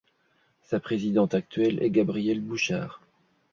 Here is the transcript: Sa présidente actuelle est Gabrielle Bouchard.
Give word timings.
Sa 0.63 0.79
présidente 0.79 1.35
actuelle 1.35 1.79
est 1.83 1.91
Gabrielle 1.91 2.41
Bouchard. 2.41 3.01